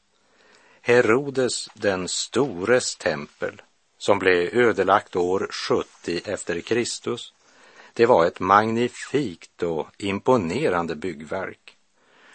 Herodes 0.80 1.68
den 1.74 2.08
stores 2.08 2.96
tempel, 2.96 3.62
som 4.04 4.18
blev 4.18 4.54
ödelagt 4.54 5.16
år 5.16 5.48
70 5.50 6.20
efter 6.24 6.60
Kristus, 6.60 7.32
det 7.92 8.06
var 8.06 8.26
ett 8.26 8.40
magnifikt 8.40 9.62
och 9.62 9.88
imponerande 9.98 10.94
byggverk. 10.94 11.76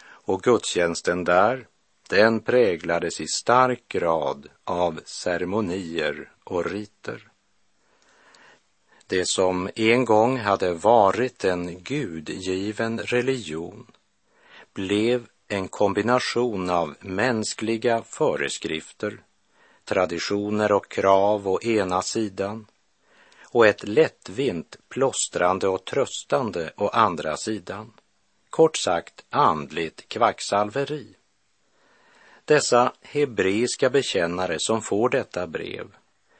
Och 0.01 0.41
gudstjänsten 0.41 1.23
där, 1.23 1.67
den 2.09 2.39
präglades 2.39 3.21
i 3.21 3.27
stark 3.27 3.87
grad 3.87 4.47
av 4.63 4.99
ceremonier 5.05 6.31
och 6.43 6.65
riter. 6.65 7.27
Det 9.07 9.27
som 9.27 9.69
en 9.75 10.05
gång 10.05 10.37
hade 10.37 10.73
varit 10.73 11.45
en 11.45 11.83
gudgiven 11.83 12.99
religion 12.99 13.87
blev 14.73 15.27
en 15.47 15.67
kombination 15.67 16.69
av 16.69 16.95
mänskliga 16.99 18.03
föreskrifter, 18.03 19.19
traditioner 19.87 20.71
och 20.71 20.91
krav 20.91 21.47
å 21.47 21.61
ena 21.61 22.01
sidan 22.01 22.65
och 23.43 23.67
ett 23.67 23.87
lättvint 23.87 24.77
plåstrande 24.89 25.67
och 25.67 25.85
tröstande 25.85 26.71
å 26.77 26.87
andra 26.87 27.37
sidan. 27.37 27.93
Kort 28.49 28.77
sagt 28.77 29.25
andligt 29.29 30.07
kvacksalveri. 30.07 31.15
Dessa 32.45 32.93
hebreiska 33.01 33.89
bekännare 33.89 34.55
som 34.59 34.81
får 34.81 35.09
detta 35.09 35.47
brev 35.47 35.87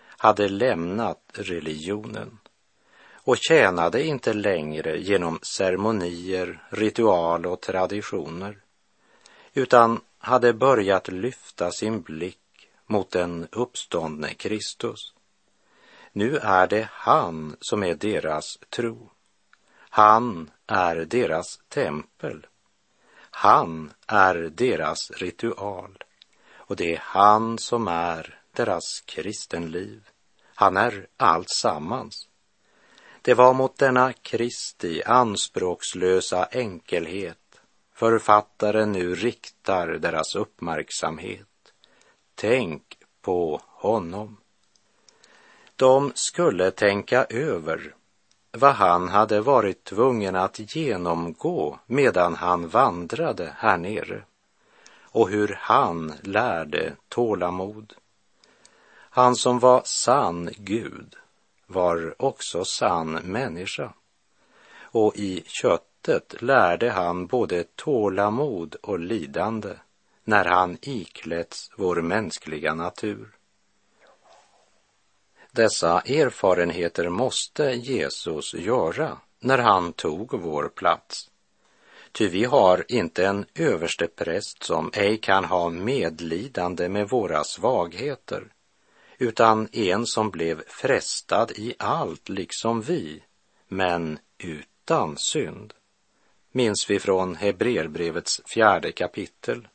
hade 0.08 0.50
lämnat 0.50 1.22
religionen 1.34 2.40
och 3.14 3.38
tjänade 3.38 4.04
inte 4.04 4.34
längre 4.34 4.98
genom 4.98 5.40
ceremonier, 5.42 6.64
ritual 6.70 7.46
och 7.46 7.62
traditioner 7.62 8.58
utan 9.54 10.02
hade 10.18 10.54
börjat 10.54 11.08
lyfta 11.08 11.72
sin 11.72 12.02
blick 12.02 12.47
mot 12.88 13.12
den 13.12 13.48
uppståndne 13.52 14.34
Kristus. 14.34 15.14
Nu 16.12 16.38
är 16.38 16.68
det 16.68 16.90
han 16.92 17.58
som 17.62 17.84
är 17.84 17.96
deras 17.96 18.58
tro. 18.70 19.10
Han 19.80 20.52
är 20.68 20.96
deras 20.96 21.60
tempel. 21.70 22.48
Han 23.20 23.94
är 24.08 24.36
deras 24.36 25.12
ritual 25.12 26.04
och 26.56 26.76
det 26.76 26.96
är 26.96 27.02
han 27.04 27.58
som 27.58 27.88
är 27.88 28.42
deras 28.52 29.02
kristenliv. 29.06 30.10
Han 30.56 30.78
är 30.78 31.08
allt 31.18 31.50
sammans. 31.50 32.30
Det 33.22 33.34
var 33.34 33.54
mot 33.54 33.78
denna 33.78 34.14
Kristi 34.14 35.04
anspråkslösa 35.04 36.48
enkelhet 36.52 37.48
författaren 37.98 38.92
nu 38.92 39.16
riktar 39.16 39.88
deras 39.88 40.36
uppmärksamhet. 40.36 41.48
Tänk 42.40 42.98
på 43.22 43.62
honom. 43.66 44.38
De 45.76 46.12
skulle 46.16 46.72
tänka 46.72 47.26
över 47.26 47.96
vad 48.52 48.74
han 48.74 49.08
hade 49.08 49.42
varit 49.42 49.84
tvungen 49.84 50.36
att 50.36 50.76
genomgå 50.76 51.80
medan 51.86 52.36
han 52.36 52.68
vandrade 52.68 53.54
här 53.58 53.78
nere 53.78 54.24
och 55.02 55.30
hur 55.30 55.58
han 55.60 56.14
lärde 56.22 56.94
tålamod. 57.10 57.94
Han 58.92 59.36
som 59.36 59.60
var 59.60 59.82
sann 59.86 60.50
Gud 60.58 61.16
var 61.68 62.16
också 62.20 62.66
sann 62.66 63.12
människa 63.12 63.94
och 64.82 65.16
i 65.16 65.44
köttet 65.48 66.42
lärde 66.42 66.92
han 66.92 67.28
både 67.28 67.64
tålamod 67.76 68.76
och 68.76 69.00
lidande 69.00 69.74
när 70.28 70.46
han 70.46 70.78
iklätts 70.82 71.72
vår 71.76 72.02
mänskliga 72.02 72.74
natur. 72.74 73.30
Dessa 75.52 76.02
erfarenheter 76.02 77.10
måste 77.10 77.64
Jesus 77.64 78.54
göra 78.54 79.18
när 79.40 79.58
han 79.58 79.94
tog 79.94 80.34
vår 80.34 80.70
plats. 80.70 81.30
Ty 82.12 82.28
vi 82.28 82.44
har 82.44 82.86
inte 82.88 83.28
en 83.28 83.46
överstepräst 83.56 84.64
som 84.64 84.92
ej 84.94 85.18
kan 85.18 85.46
ha 85.46 85.70
medlidande 85.70 86.90
med 86.90 87.10
våra 87.10 87.44
svagheter, 87.44 88.48
utan 89.18 89.68
en 89.72 90.06
som 90.06 90.30
blev 90.30 90.64
frestad 90.68 91.52
i 91.52 91.76
allt 91.80 92.30
liksom 92.30 92.82
vi, 92.82 93.24
men 93.68 94.20
utan 94.38 95.18
synd. 95.18 95.74
Minns 96.52 96.90
vi 96.90 97.00
från 97.00 97.36
Hebreerbrevets 97.36 98.42
fjärde 98.46 98.92
kapitel. 98.92 99.68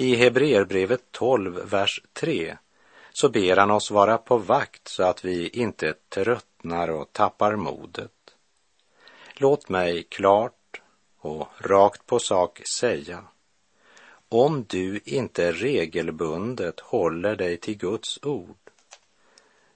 I 0.00 0.16
Hebreerbrevet 0.16 1.02
12, 1.10 1.70
vers 1.70 2.02
3 2.12 2.56
så 3.12 3.28
ber 3.28 3.56
han 3.56 3.70
oss 3.70 3.90
vara 3.90 4.18
på 4.18 4.36
vakt 4.36 4.88
så 4.88 5.02
att 5.02 5.24
vi 5.24 5.48
inte 5.48 5.94
tröttnar 6.08 6.88
och 6.88 7.12
tappar 7.12 7.56
modet. 7.56 8.34
Låt 9.34 9.68
mig 9.68 10.02
klart 10.02 10.80
och 11.18 11.48
rakt 11.58 12.06
på 12.06 12.18
sak 12.18 12.60
säga, 12.78 13.24
om 14.28 14.64
du 14.68 15.00
inte 15.04 15.52
regelbundet 15.52 16.80
håller 16.80 17.36
dig 17.36 17.56
till 17.56 17.76
Guds 17.76 18.18
ord, 18.22 18.70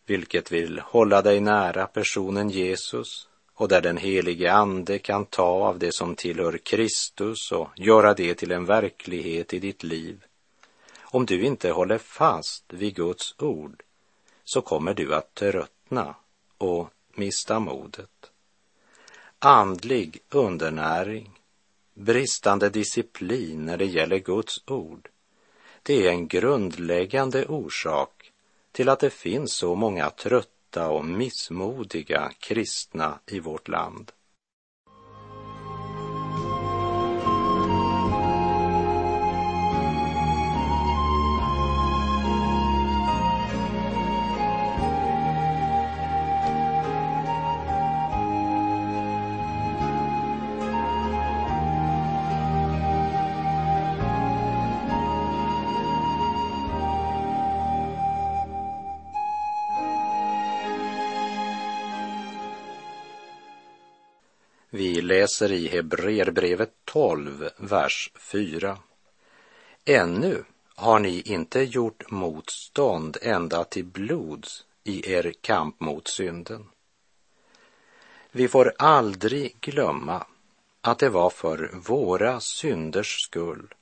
vilket 0.07 0.53
vill 0.53 0.79
hålla 0.79 1.23
dig 1.23 1.41
nära 1.41 1.87
personen 1.87 2.51
Jesus 2.51 3.29
och 3.63 3.69
där 3.69 3.81
den 3.81 3.97
helige 3.97 4.53
Ande 4.53 4.99
kan 4.99 5.25
ta 5.25 5.43
av 5.43 5.79
det 5.79 5.95
som 5.95 6.15
tillhör 6.15 6.59
Kristus 6.59 7.53
och 7.53 7.69
göra 7.77 8.15
det 8.15 8.35
till 8.35 8.53
en 8.53 8.65
verklighet 8.65 9.55
i 9.55 9.59
ditt 9.59 9.83
liv. 9.83 10.25
Om 11.01 11.27
du 11.27 11.45
inte 11.45 11.71
håller 11.71 11.99
fast 11.99 12.65
vid 12.69 12.95
Guds 12.95 13.35
ord 13.39 13.83
så 14.45 14.61
kommer 14.61 14.95
du 14.95 15.15
att 15.15 15.35
tröttna 15.35 16.15
och 16.59 16.89
mista 17.15 17.59
modet. 17.59 18.31
Andlig 19.39 20.19
undernäring, 20.31 21.31
bristande 21.95 22.69
disciplin 22.69 23.67
när 23.67 23.77
det 23.77 23.87
gäller 23.87 24.19
Guds 24.19 24.63
ord, 24.67 25.09
det 25.83 26.07
är 26.07 26.11
en 26.11 26.29
grundläggande 26.29 27.47
orsak 27.47 28.33
till 28.73 28.89
att 28.89 29.01
det 29.01 29.11
finns 29.11 29.53
så 29.53 29.75
många 29.75 30.11
trötta 30.11 30.62
och 30.81 31.05
missmodiga 31.05 32.33
kristna 32.39 33.21
i 33.27 33.41
vårt 33.41 33.69
land. 33.69 34.13
Vi 64.75 65.03
läser 65.03 65.53
i 65.53 65.69
Hebreerbrevet 65.69 66.73
12, 66.85 67.51
vers 67.57 68.11
4. 68.15 68.79
Ännu 69.85 70.45
har 70.75 70.99
ni 70.99 71.21
inte 71.21 71.61
gjort 71.61 72.11
motstånd 72.11 73.17
ända 73.23 73.65
till 73.65 73.85
blods 73.85 74.65
i 74.85 75.13
er 75.13 75.35
kamp 75.41 75.81
mot 75.81 76.09
synden. 76.09 76.69
Vi 78.31 78.49
får 78.49 78.73
aldrig 78.79 79.57
glömma 79.61 80.27
att 80.81 80.99
det 80.99 81.09
var 81.09 81.31
för 81.31 81.71
våra 81.87 82.41
synders 82.41 83.17
skull 83.21 83.75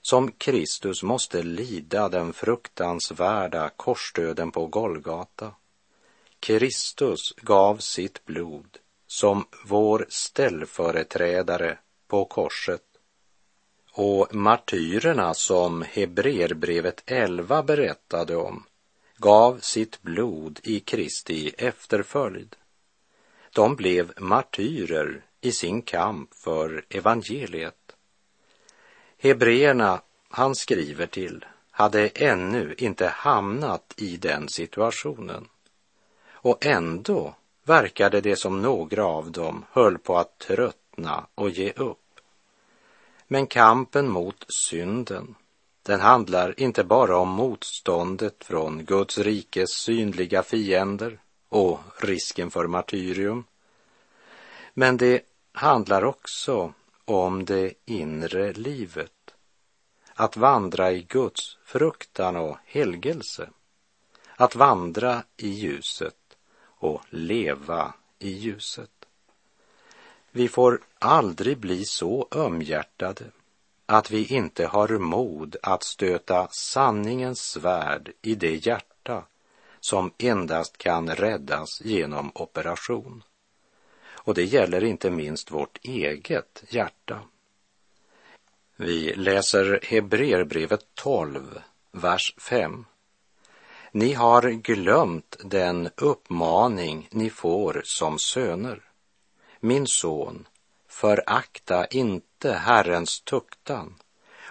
som 0.00 0.32
Kristus 0.32 1.02
måste 1.02 1.42
lida 1.42 2.08
den 2.08 2.32
fruktansvärda 2.32 3.68
korsdöden 3.76 4.50
på 4.50 4.66
Golgata. 4.66 5.54
Kristus 6.40 7.32
gav 7.36 7.76
sitt 7.76 8.24
blod 8.24 8.78
som 9.12 9.44
vår 9.64 10.06
ställföreträdare 10.08 11.78
på 12.08 12.24
korset. 12.24 12.82
Och 13.92 14.34
martyrerna 14.34 15.34
som 15.34 15.82
Hebreerbrevet 15.82 17.02
11 17.06 17.62
berättade 17.62 18.36
om 18.36 18.64
gav 19.16 19.58
sitt 19.58 20.02
blod 20.02 20.60
i 20.62 20.80
Kristi 20.80 21.52
efterföljd. 21.58 22.56
De 23.52 23.76
blev 23.76 24.12
martyrer 24.20 25.24
i 25.40 25.52
sin 25.52 25.82
kamp 25.82 26.34
för 26.34 26.84
evangeliet. 26.88 27.96
Hebreerna 29.18 30.02
han 30.28 30.54
skriver 30.54 31.06
till 31.06 31.44
hade 31.70 32.08
ännu 32.08 32.74
inte 32.78 33.06
hamnat 33.06 33.94
i 33.96 34.16
den 34.16 34.48
situationen. 34.48 35.48
Och 36.30 36.66
ändå 36.66 37.34
verkade 37.64 38.20
det 38.20 38.36
som 38.36 38.62
några 38.62 39.04
av 39.04 39.30
dem 39.30 39.64
höll 39.70 39.98
på 39.98 40.18
att 40.18 40.38
tröttna 40.38 41.26
och 41.34 41.50
ge 41.50 41.72
upp. 41.72 41.98
Men 43.28 43.46
kampen 43.46 44.08
mot 44.08 44.44
synden, 44.48 45.34
den 45.82 46.00
handlar 46.00 46.60
inte 46.60 46.84
bara 46.84 47.16
om 47.16 47.28
motståndet 47.28 48.44
från 48.44 48.84
Guds 48.84 49.18
rikes 49.18 49.70
synliga 49.70 50.42
fiender 50.42 51.18
och 51.48 51.80
risken 51.98 52.50
för 52.50 52.66
martyrium. 52.66 53.44
Men 54.74 54.96
det 54.96 55.22
handlar 55.52 56.04
också 56.04 56.72
om 57.04 57.44
det 57.44 57.74
inre 57.84 58.52
livet. 58.52 59.12
Att 60.14 60.36
vandra 60.36 60.92
i 60.92 61.02
Guds 61.02 61.58
fruktan 61.64 62.36
och 62.36 62.56
helgelse. 62.64 63.50
Att 64.36 64.56
vandra 64.56 65.22
i 65.36 65.48
ljuset 65.48 66.21
och 66.82 67.02
leva 67.10 67.94
i 68.18 68.30
ljuset. 68.30 68.90
Vi 70.30 70.48
får 70.48 70.80
aldrig 70.98 71.58
bli 71.58 71.84
så 71.84 72.28
ömhjärtade 72.34 73.24
att 73.86 74.10
vi 74.10 74.26
inte 74.26 74.66
har 74.66 74.88
mod 74.88 75.56
att 75.62 75.82
stöta 75.82 76.48
sanningens 76.50 77.40
svärd 77.40 78.12
i 78.22 78.34
det 78.34 78.66
hjärta 78.66 79.24
som 79.80 80.12
endast 80.18 80.78
kan 80.78 81.08
räddas 81.08 81.80
genom 81.84 82.32
operation. 82.34 83.22
Och 84.04 84.34
det 84.34 84.44
gäller 84.44 84.84
inte 84.84 85.10
minst 85.10 85.50
vårt 85.50 85.78
eget 85.82 86.64
hjärta. 86.68 87.20
Vi 88.76 89.14
läser 89.14 89.80
Hebreerbrevet 89.82 90.86
12, 90.94 91.60
vers 91.92 92.34
5. 92.38 92.84
Ni 93.94 94.12
har 94.12 94.50
glömt 94.50 95.36
den 95.44 95.90
uppmaning 95.96 97.08
ni 97.10 97.30
får 97.30 97.82
som 97.84 98.18
söner. 98.18 98.82
Min 99.60 99.86
son, 99.86 100.46
förakta 100.88 101.86
inte 101.86 102.52
Herrens 102.52 103.20
tuktan 103.20 103.94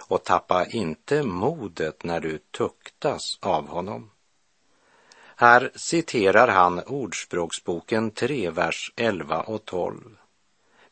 och 0.08 0.24
tappa 0.24 0.66
inte 0.66 1.22
modet 1.22 2.04
när 2.04 2.20
du 2.20 2.38
tuktas 2.38 3.38
av 3.40 3.68
honom. 3.68 4.10
Här 5.36 5.70
citerar 5.74 6.48
han 6.48 6.80
Ordspråksboken 6.86 8.10
3, 8.10 8.50
vers 8.50 8.92
11 8.96 9.40
och 9.40 9.64
12. 9.64 10.16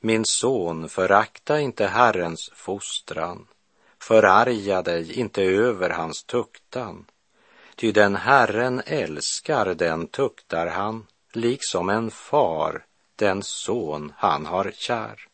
Min 0.01 0.25
son, 0.25 0.89
förakta 0.89 1.61
inte 1.61 1.87
Herrens 1.87 2.51
fostran, 2.55 3.47
förarga 3.99 4.83
dig 4.83 5.13
inte 5.13 5.43
över 5.43 5.91
hans 5.91 6.25
tuktan, 6.25 7.05
Ty 7.81 7.93
den 7.93 8.17
Herren 8.17 8.83
älskar, 8.87 9.75
den 9.75 10.07
tuktar 10.07 10.67
han, 10.67 11.07
liksom 11.33 11.89
en 11.89 12.11
far 12.11 12.85
den 13.17 13.43
son 13.43 14.13
han 14.17 14.47
har 14.47 14.73
kär. 14.75 15.29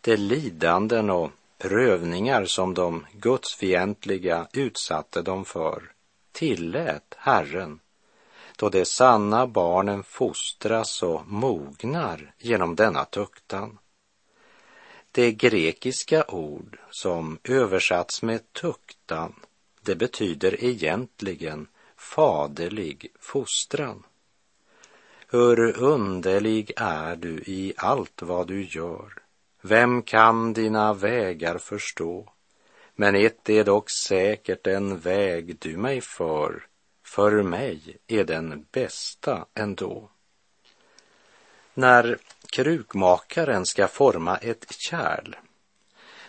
De 0.00 0.16
lidanden 0.16 1.10
och 1.10 1.30
prövningar 1.58 2.44
som 2.44 2.74
de 2.74 3.06
gudsfientliga 3.12 4.48
utsatte 4.52 5.22
dem 5.22 5.44
för 5.44 5.92
tillät 6.32 7.14
Herren 7.16 7.80
då 8.56 8.68
de 8.68 8.84
sanna 8.84 9.46
barnen 9.46 10.02
fostras 10.02 11.02
och 11.02 11.26
mognar 11.26 12.34
genom 12.38 12.76
denna 12.76 13.04
tuktan. 13.04 13.78
Det 15.12 15.32
grekiska 15.32 16.24
ord 16.28 16.78
som 16.90 17.38
översatts 17.44 18.22
med 18.22 18.52
tuktan 18.52 19.34
det 19.82 19.94
betyder 19.94 20.64
egentligen 20.64 21.66
faderlig 21.96 23.12
fostran. 23.20 24.02
Hur 25.28 25.78
underlig 25.78 26.72
är 26.76 27.16
du 27.16 27.42
i 27.46 27.74
allt 27.76 28.22
vad 28.22 28.46
du 28.46 28.64
gör. 28.64 29.12
Vem 29.60 30.02
kan 30.02 30.52
dina 30.52 30.94
vägar 30.94 31.58
förstå? 31.58 32.32
Men 32.94 33.14
ett 33.14 33.48
är 33.48 33.64
dock 33.64 33.90
säkert 33.90 34.66
en 34.66 34.98
väg 34.98 35.56
du 35.58 35.76
mig 35.76 36.00
för, 36.00 36.66
för 37.04 37.42
mig 37.42 37.96
är 38.06 38.24
den 38.24 38.66
bästa 38.72 39.46
ändå. 39.54 40.10
När 41.74 42.18
krukmakaren 42.52 43.66
ska 43.66 43.88
forma 43.88 44.36
ett 44.36 44.66
kärl 44.72 45.36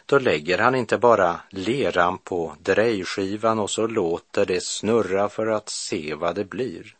då 0.05 0.19
lägger 0.19 0.57
han 0.57 0.75
inte 0.75 0.97
bara 0.97 1.39
leran 1.49 2.17
på 2.17 2.55
drejskivan 2.59 3.59
och 3.59 3.69
så 3.69 3.87
låter 3.87 4.45
det 4.45 4.63
snurra 4.63 5.29
för 5.29 5.47
att 5.47 5.69
se 5.69 6.13
vad 6.15 6.35
det 6.35 6.45
blir. 6.45 6.95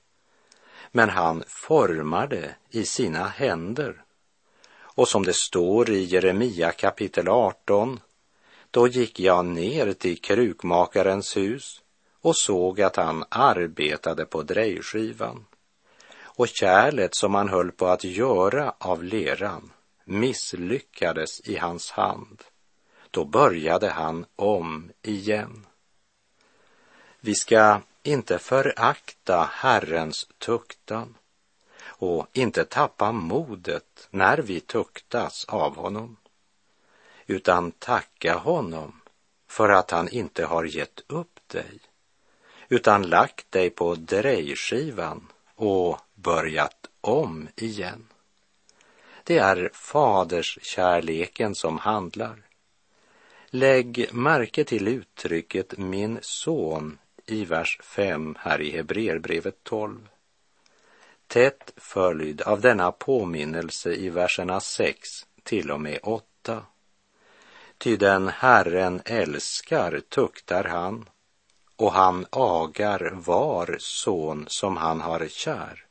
Men 0.91 1.09
han 1.09 1.43
formar 1.47 2.27
det 2.27 2.55
i 2.69 2.85
sina 2.85 3.23
händer. 3.23 4.03
Och 4.75 5.07
som 5.07 5.23
det 5.23 5.33
står 5.33 5.89
i 5.89 6.03
Jeremia 6.03 6.71
kapitel 6.71 7.27
18, 7.27 7.99
då 8.71 8.87
gick 8.87 9.19
jag 9.19 9.45
ner 9.45 9.93
till 9.93 10.21
krukmakarens 10.21 11.37
hus 11.37 11.81
och 12.21 12.35
såg 12.35 12.81
att 12.81 12.95
han 12.95 13.23
arbetade 13.29 14.25
på 14.25 14.41
drejskivan. 14.41 15.45
Och 16.21 16.47
kärlet 16.47 17.15
som 17.15 17.35
han 17.35 17.49
höll 17.49 17.71
på 17.71 17.87
att 17.87 18.03
göra 18.03 18.73
av 18.77 19.03
leran 19.03 19.71
misslyckades 20.05 21.39
i 21.39 21.57
hans 21.57 21.91
hand 21.91 22.43
då 23.13 23.25
började 23.25 23.89
han 23.89 24.25
om 24.35 24.91
igen. 25.01 25.65
Vi 27.19 27.35
ska 27.35 27.81
inte 28.03 28.39
förakta 28.39 29.49
Herrens 29.51 30.27
tuktan 30.37 31.15
och 31.83 32.27
inte 32.33 32.65
tappa 32.65 33.11
modet 33.11 34.07
när 34.09 34.37
vi 34.37 34.59
tuktas 34.59 35.45
av 35.45 35.75
honom, 35.75 36.17
utan 37.27 37.71
tacka 37.71 38.37
honom 38.37 39.01
för 39.47 39.69
att 39.69 39.91
han 39.91 40.09
inte 40.09 40.45
har 40.45 40.63
gett 40.63 41.03
upp 41.07 41.39
dig, 41.47 41.79
utan 42.69 43.09
lagt 43.09 43.51
dig 43.51 43.69
på 43.69 43.95
drejskivan 43.95 45.27
och 45.55 45.99
börjat 46.15 46.87
om 47.01 47.47
igen. 47.55 48.07
Det 49.23 49.37
är 49.37 49.69
faders 49.73 50.59
kärleken 50.61 51.55
som 51.55 51.77
handlar. 51.77 52.42
Lägg 53.55 54.13
märke 54.13 54.63
till 54.63 54.87
uttrycket 54.87 55.77
min 55.77 56.19
son 56.21 56.97
i 57.25 57.45
vers 57.45 57.79
5 57.83 58.35
här 58.39 58.61
i 58.61 58.71
Hebreerbrevet 58.71 59.63
12. 59.63 60.09
Tätt 61.27 61.73
följd 61.77 62.41
av 62.41 62.61
denna 62.61 62.91
påminnelse 62.91 63.93
i 63.93 64.09
verserna 64.09 64.59
6 64.59 65.09
till 65.43 65.71
och 65.71 65.81
med 65.81 65.99
8. 66.03 66.65
Ty 67.77 67.97
den 67.97 68.27
Herren 68.27 69.01
älskar 69.05 69.99
tuktar 70.09 70.63
han 70.63 71.09
och 71.75 71.91
han 71.91 72.25
agar 72.29 73.11
var 73.13 73.75
son 73.79 74.45
som 74.47 74.77
han 74.77 75.01
har 75.01 75.27
kär. 75.27 75.85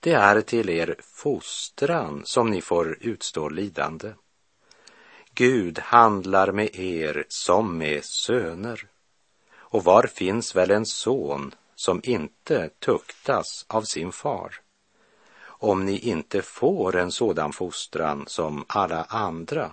Det 0.00 0.12
är 0.12 0.40
till 0.40 0.68
er 0.70 0.96
fostran 1.00 2.22
som 2.24 2.50
ni 2.50 2.60
får 2.60 2.98
utstå 3.00 3.48
lidande. 3.48 4.12
Gud 5.38 5.78
handlar 5.78 6.52
med 6.52 6.78
er 6.78 7.24
som 7.28 7.78
med 7.78 8.04
söner. 8.04 8.86
Och 9.54 9.84
var 9.84 10.02
finns 10.02 10.56
väl 10.56 10.70
en 10.70 10.86
son 10.86 11.54
som 11.74 12.00
inte 12.04 12.68
tuktas 12.68 13.66
av 13.68 13.82
sin 13.82 14.12
far? 14.12 14.60
Om 15.40 15.84
ni 15.84 15.98
inte 15.98 16.42
får 16.42 16.96
en 16.96 17.12
sådan 17.12 17.52
fostran 17.52 18.24
som 18.26 18.64
alla 18.68 19.04
andra, 19.04 19.70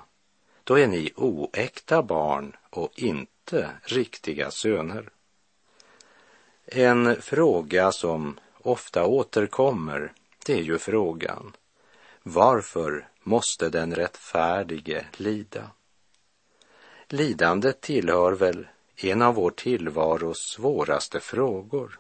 då 0.64 0.80
är 0.80 0.88
ni 0.88 1.12
oäkta 1.16 2.04
barn 2.04 2.56
och 2.70 2.92
inte 2.96 3.70
riktiga 3.84 4.52
söner. 4.52 5.10
En 6.66 7.22
fråga 7.22 7.92
som 7.92 8.40
ofta 8.62 9.06
återkommer, 9.06 10.14
det 10.46 10.54
är 10.54 10.64
ju 10.64 10.78
frågan 10.78 11.56
varför 12.24 13.08
måste 13.26 13.70
den 13.70 13.96
rättfärdige 13.96 15.06
lida? 15.18 15.72
Lidandet 17.08 17.82
tillhör 17.82 18.32
väl 18.32 18.68
en 18.96 19.22
av 19.22 19.36
vår 19.36 19.52
tillvaros 19.52 20.38
svåraste 20.38 21.20
frågor. 21.20 22.00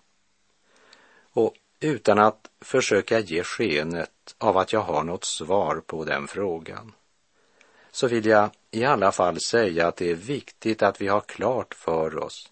Och 1.32 1.54
utan 1.80 2.20
att 2.20 2.50
försöka 2.62 3.20
ge 3.20 3.44
skenet 3.44 4.36
av 4.38 4.58
att 4.58 4.74
jag 4.74 4.82
har 4.82 5.04
något 5.04 5.24
svar 5.24 5.82
på 5.86 6.06
den 6.06 6.28
frågan 6.28 6.94
så 7.92 8.08
vill 8.08 8.26
jag 8.26 8.50
i 8.72 8.86
alla 8.86 9.12
fall 9.12 9.40
säga 9.40 9.88
att 9.88 9.96
det 9.96 10.12
är 10.12 10.16
viktigt 10.16 10.82
att 10.84 11.02
vi 11.02 11.08
har 11.08 11.22
klart 11.22 11.74
för 11.74 12.24
oss 12.24 12.52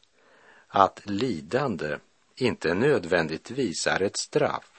att 0.68 1.02
lidande 1.04 1.98
inte 2.36 2.74
nödvändigtvis 2.74 3.88
är 3.88 4.02
ett 4.02 4.18
straff. 4.18 4.73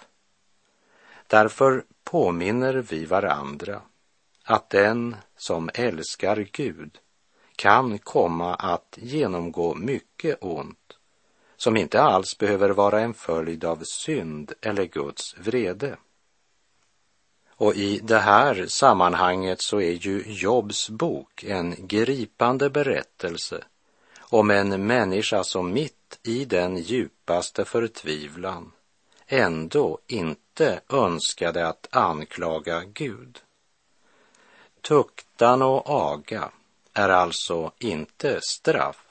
Därför 1.35 1.85
påminner 2.05 2.75
vi 2.75 3.05
varandra 3.05 3.81
att 4.44 4.70
den 4.70 5.16
som 5.37 5.70
älskar 5.75 6.49
Gud 6.53 6.99
kan 7.57 7.99
komma 7.99 8.55
att 8.55 8.99
genomgå 9.01 9.75
mycket 9.75 10.38
ont 10.40 10.97
som 11.57 11.77
inte 11.77 12.03
alls 12.03 12.38
behöver 12.38 12.70
vara 12.70 13.01
en 13.01 13.14
följd 13.14 13.64
av 13.64 13.83
synd 13.85 14.53
eller 14.61 14.85
Guds 14.85 15.37
vrede. 15.38 15.97
Och 17.49 17.75
i 17.75 17.99
det 17.99 18.18
här 18.18 18.66
sammanhanget 18.66 19.62
så 19.62 19.81
är 19.81 19.92
ju 19.92 20.23
Jobs 20.27 20.90
bok 20.90 21.44
en 21.44 21.75
gripande 21.79 22.70
berättelse 22.70 23.64
om 24.20 24.51
en 24.51 24.87
människa 24.87 25.44
som 25.44 25.73
mitt 25.73 26.18
i 26.23 26.44
den 26.44 26.77
djupaste 26.77 27.64
förtvivlan 27.64 28.73
ändå 29.26 29.98
inte 30.06 30.80
önskade 30.88 31.68
att 31.68 31.88
anklaga 31.90 32.84
Gud. 32.84 33.42
Tuktan 34.80 35.62
och 35.62 35.90
aga 35.90 36.50
är 36.92 37.08
alltså 37.08 37.72
inte 37.78 38.40
straff, 38.42 39.04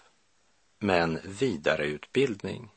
men 0.79 1.19
vidareutbildning. 1.23 2.69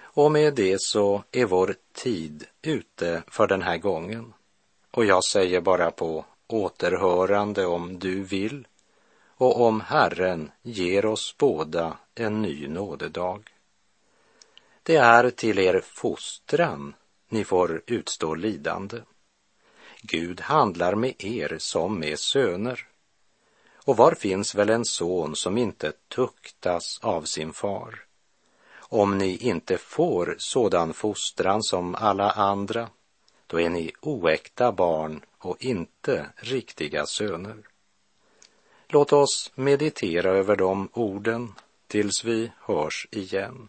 Och 0.00 0.32
med 0.32 0.54
det 0.54 0.80
så 0.80 1.24
är 1.32 1.44
vår 1.44 1.74
tid 1.92 2.46
ute 2.62 3.22
för 3.28 3.46
den 3.46 3.62
här 3.62 3.76
gången. 3.76 4.32
Och 4.90 5.04
jag 5.04 5.24
säger 5.24 5.60
bara 5.60 5.90
på 5.90 6.24
återhörande 6.46 7.66
om 7.66 7.98
du 7.98 8.22
vill 8.22 8.66
och 9.40 9.60
om 9.60 9.80
Herren 9.80 10.50
ger 10.62 11.06
oss 11.06 11.34
båda 11.38 11.96
en 12.14 12.42
ny 12.42 12.68
nådedag. 12.68 13.50
Det 14.82 14.96
är 14.96 15.30
till 15.30 15.58
er 15.58 15.80
fostran 15.80 16.94
ni 17.28 17.44
får 17.44 17.82
utstå 17.86 18.34
lidande. 18.34 19.00
Gud 20.02 20.40
handlar 20.40 20.94
med 20.94 21.14
er 21.18 21.56
som 21.58 21.98
med 21.98 22.18
söner. 22.18 22.86
Och 23.84 23.96
var 23.96 24.14
finns 24.14 24.54
väl 24.54 24.70
en 24.70 24.84
son 24.84 25.36
som 25.36 25.58
inte 25.58 25.92
tuktas 26.08 26.98
av 27.02 27.22
sin 27.22 27.52
far? 27.52 28.04
Om 28.78 29.18
ni 29.18 29.36
inte 29.36 29.78
får 29.78 30.36
sådan 30.38 30.94
fostran 30.94 31.62
som 31.62 31.94
alla 31.94 32.30
andra, 32.30 32.88
då 33.46 33.60
är 33.60 33.70
ni 33.70 33.92
oäkta 34.00 34.72
barn 34.72 35.24
och 35.38 35.56
inte 35.64 36.26
riktiga 36.36 37.06
söner. 37.06 37.56
Låt 38.88 39.12
oss 39.12 39.52
meditera 39.54 40.30
över 40.30 40.56
de 40.56 40.88
orden 40.92 41.54
tills 41.86 42.24
vi 42.24 42.52
hörs 42.60 43.06
igen. 43.10 43.68